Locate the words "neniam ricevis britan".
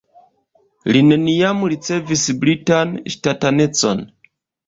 1.09-2.95